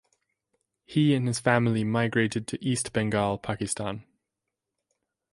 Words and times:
He 0.83 1.13
and 1.13 1.27
his 1.27 1.37
family 1.37 1.83
migrated 1.83 2.47
to 2.47 2.65
East 2.65 2.91
Bengal, 2.91 3.37
Pakistan. 3.37 4.03